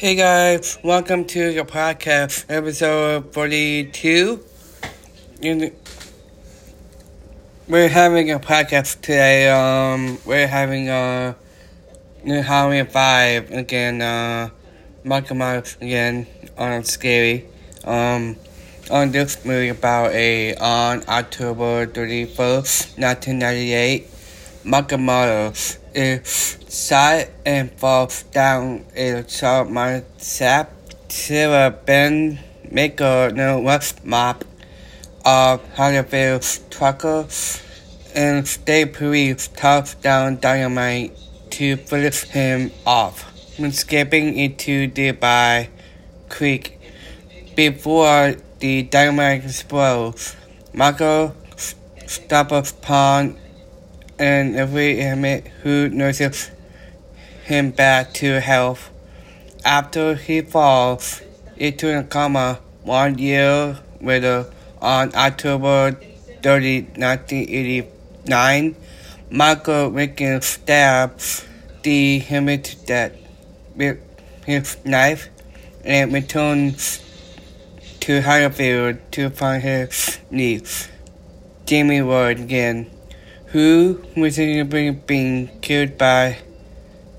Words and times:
Hey 0.00 0.14
guys, 0.14 0.78
welcome 0.82 1.26
to 1.26 1.52
the 1.52 1.60
podcast, 1.60 2.46
episode 2.48 3.34
42. 3.34 4.42
We're 7.68 7.88
having 7.90 8.30
a 8.30 8.38
podcast 8.40 9.02
today. 9.02 9.50
Um, 9.50 10.18
we're 10.24 10.46
having 10.46 10.88
a 10.88 11.36
new 12.24 12.40
Halloween 12.40 12.86
5 12.86 13.50
again, 13.50 14.00
uh, 14.00 14.48
Michael 15.04 15.36
Myers 15.36 15.76
again 15.82 16.26
on 16.56 16.82
Scary. 16.84 17.46
Um, 17.84 18.36
on 18.90 19.10
this 19.12 19.44
movie 19.44 19.68
about 19.68 20.14
a, 20.14 20.54
on 20.54 21.04
October 21.08 21.86
31st, 21.86 22.96
1998, 22.96 24.08
Myers 24.64 25.78
is 25.94 26.58
shot 26.68 27.28
and 27.46 27.72
falls 27.72 28.24
down 28.24 28.84
a 28.94 29.24
sharp 29.26 29.68
sap. 30.18 30.70
Sarah 31.08 31.70
Ben 31.70 32.38
Maker 32.70 33.30
no 33.34 33.58
West 33.58 34.04
Mop 34.04 34.44
of 35.24 35.66
Hollywood 35.74 36.44
trucker 36.70 37.26
and 38.14 38.46
state 38.46 38.92
police 38.92 39.48
toss 39.48 39.94
down 39.94 40.38
dynamite 40.40 41.16
to 41.50 41.76
finish 41.76 42.24
him 42.24 42.70
off 42.86 43.24
when 43.58 43.70
escaping 43.70 44.36
into 44.36 44.88
nearby 44.88 45.70
creek. 46.28 46.78
Before 47.56 48.36
the 48.58 48.82
dynamite 48.82 49.44
explodes, 49.44 50.36
Michael 50.74 51.34
stumbles 52.06 52.72
upon 52.72 53.38
and 54.20 54.54
every 54.54 55.00
inmate 55.00 55.48
who 55.62 55.88
nurses 55.88 56.50
him 57.44 57.70
back 57.70 58.12
to 58.12 58.38
health. 58.38 58.90
After 59.64 60.14
he 60.14 60.42
falls 60.42 61.22
into 61.56 61.98
a 61.98 62.02
coma 62.04 62.60
one 62.82 63.18
year 63.18 63.78
later 64.00 64.46
on 64.80 65.14
October 65.14 65.92
30, 66.42 66.82
1989, 66.96 68.76
Michael 69.30 69.90
Rickens 69.90 70.44
stabs 70.44 71.46
the 71.82 72.22
inmate 72.28 72.64
to 72.64 72.76
death 72.84 73.12
with 73.74 73.98
his 74.44 74.76
knife 74.84 75.30
and 75.82 76.12
returns 76.12 77.02
to 78.00 78.20
Hollywood 78.20 79.00
to 79.12 79.30
find 79.30 79.62
his 79.62 80.18
niece, 80.30 80.88
Jamie 81.64 82.02
Ward 82.02 82.38
again 82.40 82.90
who 83.52 84.00
was 84.16 84.36
being 84.36 85.50
killed 85.60 85.98
by 85.98 86.38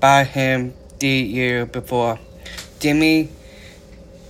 by 0.00 0.24
him 0.24 0.72
the 0.98 1.08
year 1.08 1.66
before. 1.66 2.18
Jimmy 2.80 3.28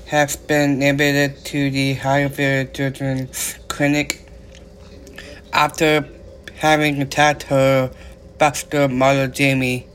has 0.07 0.37
been 0.37 0.83
admitted 0.83 1.45
to 1.45 1.71
the 1.71 1.95
Highfield 1.95 2.75
Children's 2.75 3.59
Clinic 3.69 4.29
after 5.53 6.09
having 6.57 7.01
attacked 7.01 7.45
her 7.45 7.91
foster 8.39 8.89
mother 8.89 9.29
Jamie 9.29 9.87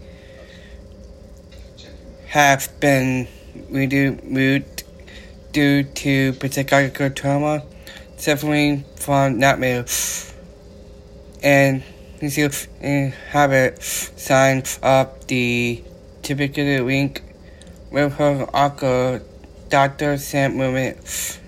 has 2.28 2.68
been 2.80 3.28
removed 3.70 4.84
due 5.52 5.84
to 5.84 6.34
psychological 6.50 7.10
trauma 7.10 7.64
suffering 8.16 8.86
from 8.96 9.40
nightmares 9.40 10.34
and 11.44 11.84
you 12.22 12.50
eh, 12.82 13.12
inhabit 13.12 13.84
signs 13.84 14.80
of 14.82 15.28
the 15.28 15.84
typical 16.24 16.64
link 16.64 17.22
with 17.92 18.14
her 18.14 18.48
uncle, 18.54 19.20
Dr. 19.70 20.18
Sam 20.18 20.58
Movement, 20.58 21.40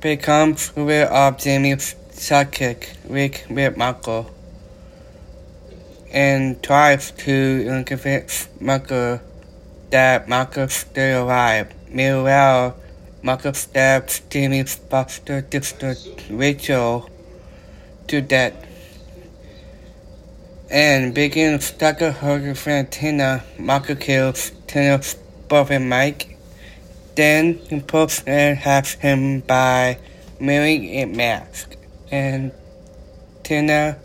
becomes 0.00 0.72
aware 0.76 1.10
of 1.12 1.38
Jamie's 1.38 1.96
sidekick, 2.12 2.94
Rick 3.08 3.50
Michael, 3.76 4.30
and 6.12 6.62
tries 6.62 7.10
to 7.10 7.82
convince 7.84 8.48
Michael 8.60 9.20
that 9.90 10.28
Michael 10.28 10.68
still 10.68 11.24
alive. 11.24 11.74
Meanwhile, 11.88 12.76
Michael 13.22 13.54
stabs 13.54 14.20
Jamie's 14.30 14.76
foster 14.76 15.44
sister 15.50 15.96
Rachel 16.30 17.10
to 18.06 18.20
death 18.20 18.54
and 20.74 21.14
begins 21.14 21.66
stalking 21.66 22.10
her 22.10 22.52
friend 22.56 22.90
Tina. 22.90 23.44
Michael 23.60 23.94
kills 23.94 24.50
Tina's 24.66 25.14
boyfriend 25.46 25.88
Mike. 25.88 26.36
Then 27.14 27.60
imposes 27.70 28.24
and 28.26 28.58
has 28.58 28.94
him 28.94 29.38
by 29.38 29.98
wearing 30.40 30.86
a 30.86 31.04
mask. 31.04 31.76
And 32.10 32.50
Tina 33.44 33.96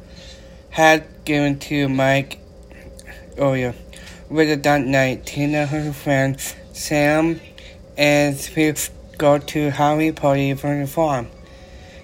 had 0.70 1.08
given 1.26 1.58
to 1.58 1.90
Mike 1.90 2.38
earlier. 3.40 3.74
With 4.30 4.62
that 4.62 4.82
night, 4.82 5.26
Tina, 5.26 5.66
her 5.66 5.92
friend 5.92 6.40
Sam, 6.74 7.42
and 7.98 8.38
Spears 8.38 8.92
go 9.18 9.40
to 9.40 9.72
Halloween 9.72 10.14
party 10.14 10.54
for 10.54 10.80
the 10.80 10.86
farm. 10.86 11.30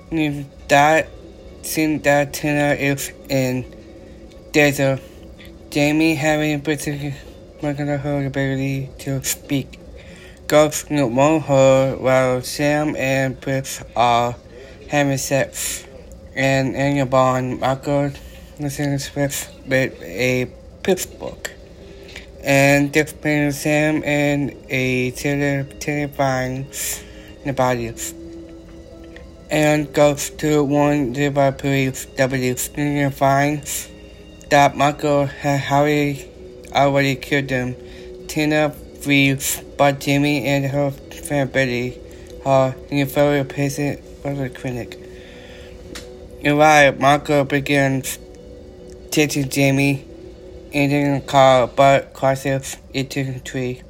And 0.09 0.49
That 0.69 1.07
scene 1.61 2.01
that 2.01 2.33
Tina 2.33 2.73
is 2.73 3.11
in 3.29 3.74
there's 4.55 4.79
a 4.79 4.97
Jamie 5.69 6.15
having 6.15 6.61
particular 6.61 7.11
her 7.97 8.25
ability 8.25 8.89
to 8.99 9.21
speak. 9.21 9.77
Ghost 10.47 10.87
won't 10.89 11.43
her 11.43 11.97
while 11.97 12.41
Sam 12.41 12.95
and 12.95 13.41
Chris 13.41 13.83
are 13.97 14.33
having 14.87 15.17
sex. 15.17 15.85
And 16.35 16.73
in 16.73 16.99
a 16.99 17.05
bond, 17.05 17.59
Michael 17.59 18.11
listens 18.57 19.13
with, 19.13 19.51
with 19.67 20.01
a 20.01 20.49
pitchfork. 20.83 21.51
And 22.41 22.93
brings 23.19 23.59
Sam 23.59 24.03
and 24.05 24.55
a 24.69 25.11
terrifying 25.11 26.71
the 27.43 27.51
bodies. 27.51 28.13
And 29.49 29.91
goes 29.93 30.29
to 30.29 30.63
one 30.63 31.11
nearby 31.11 31.51
police 31.51 32.05
W. 32.05 32.55
Finds 32.55 33.89
that 34.49 34.75
Michael 34.75 35.21
uh, 35.21 35.25
had 35.25 35.71
already, 35.71 36.29
already 36.73 37.15
killed 37.15 37.47
them. 37.47 37.75
Tina 38.27 38.69
flees, 38.69 39.61
but 39.77 39.99
Jamie 39.99 40.45
and 40.45 40.65
her 40.65 40.91
friend 40.91 41.51
Betty 41.51 41.99
are 42.45 42.75
in 42.89 42.99
a 42.99 43.05
very 43.05 43.43
patient 43.43 44.03
for 44.21 44.33
the 44.33 44.49
clinic. 44.49 44.99
Meanwhile, 46.43 46.93
Michael 46.93 47.43
begins 47.45 48.19
chasing 49.11 49.49
Jamie 49.49 50.05
in 50.71 51.15
a 51.15 51.21
car, 51.21 51.67
but 51.67 52.13
crashes 52.13 52.77
into 52.93 53.21
a 53.21 53.39
tree. 53.39 53.81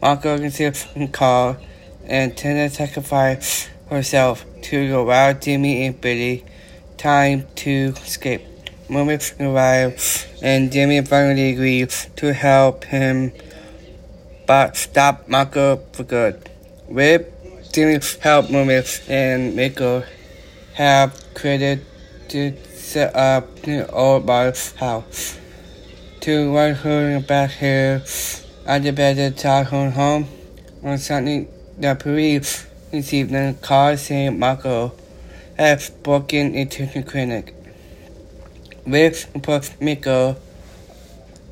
Michael 0.00 0.38
conceals 0.38 0.86
the 0.94 1.08
car, 1.08 1.58
and 2.06 2.36
Tina 2.36 2.70
sacrifices 2.70 3.68
herself 3.90 4.44
to 4.62 4.96
allow 4.96 5.32
Jamie 5.32 5.86
and 5.86 6.00
Betty 6.00 6.44
time 6.96 7.46
to 7.56 7.94
escape 8.04 8.49
moments 8.90 9.32
arrive, 9.38 10.26
and 10.42 10.72
Jamie 10.72 11.00
finally 11.02 11.50
agrees 11.50 12.08
to 12.16 12.34
help 12.34 12.84
him, 12.84 13.32
but 14.46 14.76
stop 14.76 15.28
Michael 15.28 15.86
for 15.92 16.02
good. 16.02 16.50
With 16.88 17.26
Jimmy's 17.72 18.16
help, 18.16 18.50
moments 18.50 19.08
and 19.08 19.54
Michael 19.54 20.02
have 20.74 21.14
created 21.34 21.86
to 22.28 22.56
set 22.74 23.14
up 23.14 23.62
the 23.62 23.88
old 23.90 24.26
Mark's 24.26 24.74
house. 24.74 25.38
To 26.22 26.54
run 26.54 26.74
her 26.74 27.20
back 27.20 27.50
here 27.52 28.02
at 28.66 28.82
the 28.82 28.90
better 28.90 29.30
childhood 29.30 29.92
home, 29.92 30.26
on 30.82 30.98
Sunday, 30.98 31.48
the 31.78 31.94
police 31.94 32.66
received 32.92 33.32
a 33.32 33.54
call 33.54 33.96
saying 33.96 34.38
Michael 34.38 34.94
has 35.56 35.90
broken 35.90 36.54
into 36.54 36.86
the 36.86 37.02
clinic 37.02 37.54
with 38.86 39.28
Miko 39.80 40.36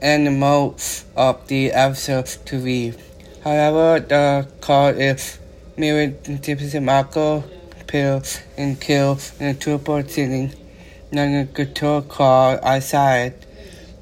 and 0.01 0.39
most 0.39 1.07
of 1.17 1.47
the 1.49 1.73
episodes 1.73 2.37
to 2.47 2.59
read. 2.59 2.97
However, 3.43 4.01
the 4.01 4.49
call 4.61 4.89
is 4.89 5.39
to 5.77 6.81
Marco 6.81 7.45
pills 7.87 8.41
and 8.57 8.81
kills 8.81 9.33
in 9.41 9.47
a 9.47 9.55
triple 9.55 10.03
sitting. 10.03 10.53
Then 11.11 11.47
the 11.47 11.65
guitar 11.65 12.03
call 12.03 12.59
outside. 12.63 13.35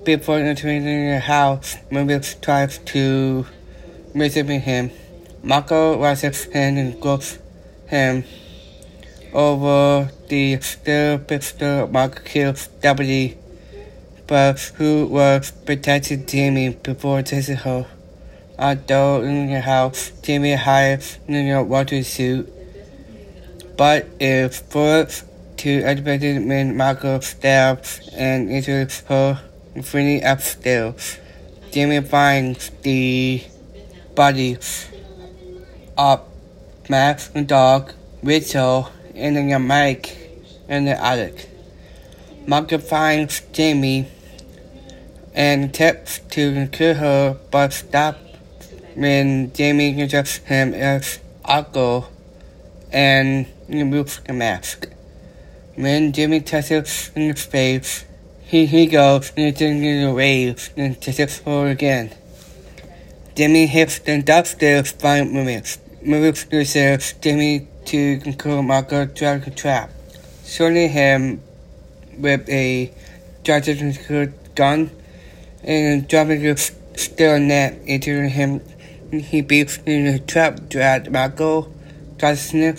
Before 0.05 0.39
entering 0.39 0.85
the 0.85 1.19
house, 1.19 1.77
Mobile 1.91 2.21
tries 2.41 2.79
to 2.79 3.47
visit 4.15 4.47
him. 4.47 4.91
Marco 5.43 6.01
rises 6.01 6.45
hand 6.53 6.79
and 6.79 7.01
goes 7.01 7.39
him 7.87 8.25
over 9.37 10.11
the 10.29 10.57
pistol 11.29 11.87
Mark 11.89 12.25
kills 12.25 12.69
W, 12.81 13.37
but 14.27 14.59
who 14.77 15.07
was 15.07 15.51
protecting 15.51 16.25
Jamie 16.25 16.71
before 16.71 17.21
chasing 17.23 17.57
her. 17.57 17.87
in 18.59 19.53
the 19.53 19.61
house, 19.61 20.11
Jamie 20.23 20.55
hired 20.55 21.05
in 21.29 21.51
a 21.51 21.63
water 21.63 22.03
suit. 22.03 22.51
But 23.77 24.09
if 24.19 24.57
forced 24.57 25.27
to 25.59 25.85
unexpected 25.85 26.41
men 26.41 26.75
Michael 26.75 27.21
stabs 27.21 28.01
and 28.17 28.51
into 28.51 28.89
her 29.09 29.43
freely 29.83 30.23
upstairs. 30.23 31.19
Jamie 31.73 32.01
finds 32.01 32.71
the 32.81 33.45
body 34.15 34.57
of 35.99 36.21
Max 36.89 37.31
and 37.35 37.47
dog, 37.47 37.93
Rachel, 38.23 38.91
and 39.17 39.37
a 39.53 39.59
Mike 39.59 40.17
in 40.69 40.85
the 40.85 41.03
attic. 41.03 41.49
Michael 42.47 42.79
finds 42.79 43.41
Jamie 43.53 44.07
and 45.35 45.65
attempts 45.65 46.21
to 46.31 46.69
kill 46.69 46.95
her, 46.95 47.37
but 47.51 47.73
stops 47.73 48.21
when 48.95 49.53
Jamie 49.53 49.95
considers 49.95 50.39
him 50.39 50.73
as 50.75 51.19
uncle 51.45 52.09
and 52.93 53.47
removes 53.69 54.21
the 54.27 54.33
mask. 54.33 54.89
When 55.75 56.13
Jamie 56.13 56.41
touches 56.41 57.11
in 57.15 57.31
his 57.31 57.45
face, 57.45 58.05
he, 58.45 58.65
he 58.67 58.87
goes 58.87 59.33
into 59.37 60.07
the 60.07 60.13
waves 60.13 60.71
and 60.77 61.01
touches 61.01 61.41
her 61.41 61.69
again. 61.69 62.13
Jamie 63.35 63.67
hits 63.67 63.99
the 63.99 64.23
downstairs 64.23 64.93
find 64.93 65.33
moves. 65.33 65.79
To 66.07 66.65
serve 66.65 67.15
Jamie 67.21 67.67
to 67.87 68.19
conclude 68.19 68.65
Marco 68.65 69.07
drug 69.07 69.55
trap. 69.57 69.91
Shooting 70.45 70.91
him 70.91 71.43
with 72.19 72.49
a 72.49 72.93
gigantic 73.43 74.55
gun 74.55 74.91
and 75.63 76.07
dropping 76.09 76.47
a 76.47 76.57
steel 76.57 77.39
net 77.39 77.81
into 77.87 78.29
him. 78.29 78.61
He 79.13 79.41
beats 79.41 79.79
in 79.87 80.05
the 80.05 80.19
trap 80.19 80.69
drag 80.69 81.11
Marco 81.11 81.73
Johnson 82.19 82.77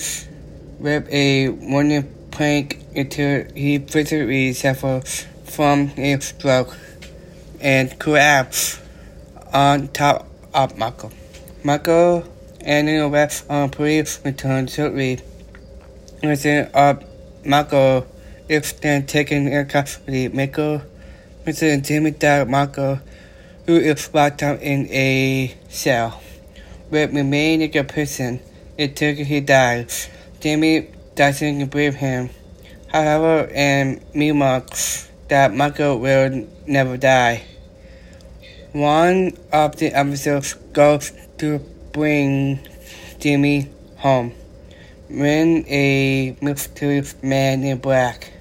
with 0.80 1.08
a 1.10 1.50
warning 1.50 2.14
prank 2.32 2.80
until 2.96 3.46
he 3.56 3.80
physically 3.80 4.54
suffers 4.54 5.26
from 5.46 5.92
a 5.98 6.20
stroke 6.20 6.76
and 7.62 7.98
collapses 7.98 8.80
on 9.54 9.88
top 9.90 10.28
of 10.54 10.78
Marco. 10.78 11.12
Marco 11.64 12.24
and 12.62 12.88
the 12.88 13.08
rest 13.10 13.46
of 13.50 13.72
police 13.72 14.20
return 14.24 14.68
shortly. 14.68 15.20
Instead 16.22 16.72
of 16.74 17.04
Marco 17.46 18.06
is 18.50 18.74
then 18.74 19.06
taken 19.06 19.48
in 19.48 19.68
custody. 19.68 20.28
Marco, 20.30 20.82
Mr. 21.46 21.82
Jimmy 21.86 22.12
Doug 22.12 22.50
Marco, 22.50 23.00
who 23.66 23.78
is 23.78 24.14
locked 24.14 24.44
up 24.44 24.62
in 24.62 24.88
a 24.92 25.56
cell, 25.70 26.22
will 26.90 27.08
remain 27.10 27.62
in 27.62 27.88
prison 27.88 28.40
until 28.78 29.16
he 29.16 29.40
dies. 29.40 30.10
Jimmy 30.40 30.90
doesn't 31.16 31.66
believe 31.68 31.96
him. 31.96 32.30
However, 32.88 33.50
and 33.54 34.02
remarks 34.16 35.10
that 35.28 35.54
Michael 35.54 36.00
will 36.00 36.48
never 36.66 36.96
die. 36.96 37.44
One 38.72 39.34
of 39.52 39.76
the 39.76 39.88
episodes 39.88 40.54
goes 40.72 41.12
to 41.40 41.60
bring 41.98 42.60
Jimmy 43.18 43.68
home 43.98 44.32
when 45.10 45.66
a 45.68 46.38
mysterious 46.42 47.16
man 47.24 47.64
in 47.64 47.80
black 47.80 48.32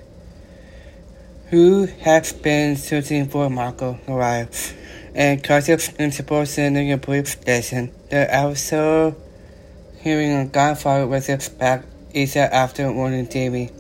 who 1.49 1.87
has 1.87 2.35
been 2.35 2.77
searching 2.77 3.27
for 3.27 3.49
Michael 3.49 3.99
arrives 4.09 4.75
and 5.15 5.43
causes 5.43 5.89
principal 5.89 6.45
sending 6.45 6.93
a 6.93 6.99
police 6.99 7.31
station. 7.31 7.91
The 8.11 8.29
episode 8.35 9.17
hearing 10.01 10.33
a 10.37 10.45
gunfire 10.45 11.07
his 11.07 11.49
back 11.49 11.87
is 12.13 12.37
after 12.37 12.93
warning 12.93 13.27
Jamie 13.27 13.71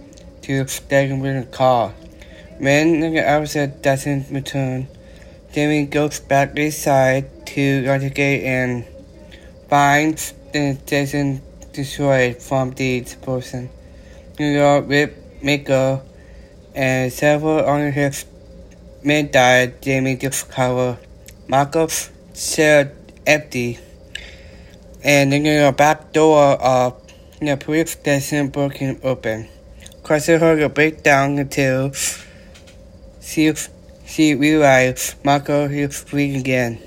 to 0.40 0.66
stay 0.68 1.12
with 1.12 1.50
the 1.50 1.54
car. 1.54 1.90
When 2.56 3.00
the 3.00 3.30
officer 3.30 3.66
doesn't 3.66 4.30
return, 4.30 4.88
Jamie 5.52 5.84
goes 5.84 6.18
back 6.20 6.56
inside 6.56 7.44
to 7.48 7.60
investigate 7.60 8.42
and 8.42 8.95
finds 9.68 10.32
the 10.52 10.74
station 10.86 11.42
destroyed 11.72 12.40
from 12.40 12.70
the 12.72 12.96
explosion. 12.96 13.68
New 14.38 14.52
York 14.52 14.84
Rip 14.88 15.42
Maker 15.42 16.02
and 16.74 17.12
several 17.12 17.58
other 17.60 17.90
his 17.90 18.24
men 19.02 19.30
died. 19.30 19.82
Jamie 19.82 20.16
discovered 20.16 20.98
Markov 21.48 22.10
cell 22.32 22.90
empty 23.26 23.78
and 25.02 25.32
then 25.32 25.42
the 25.42 25.72
back 25.72 26.12
door 26.12 26.60
of 26.60 27.00
the 27.40 27.56
police 27.56 27.92
station 27.92 28.48
broken 28.48 28.98
open 29.02 29.48
causing 30.02 30.38
her 30.40 30.56
to 30.58 30.68
break 30.68 31.02
down 31.02 31.38
until 31.38 31.92
she, 33.20 33.52
she 34.06 34.34
realized 34.34 35.14
Marco 35.24 35.68
is 35.68 36.02
free 36.02 36.36
again 36.36 36.78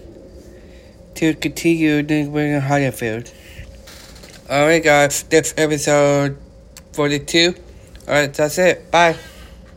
to 1.19 1.33
continue 1.33 2.01
living 2.01 2.54
in 2.54 2.62
Hollywood. 2.62 3.30
Alright 4.50 4.81
guys, 4.81 5.24
this 5.24 5.54
episode 5.57 6.38
42. 6.94 7.54
Alright, 8.07 8.33
that's 8.33 8.57
it. 8.57 8.89
Bye. 8.89 9.18